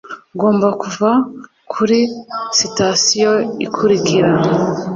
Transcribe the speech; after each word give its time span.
ugomba 0.33 0.67
kuva 0.81 1.09
kuri 1.71 1.99
sitasiyo 2.57 3.31
ikurikira 3.65 4.31